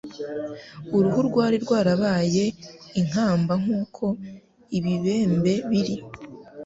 Uruhu 0.95 1.19
rwari 1.29 1.57
rwarabaye 1.63 2.43
inkamba 2.99 3.53
nk'uko 3.63 4.05
ibibembe 4.77 5.53
biri, 5.69 5.95